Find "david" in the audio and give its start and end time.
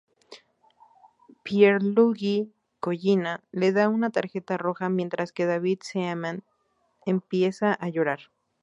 5.45-5.81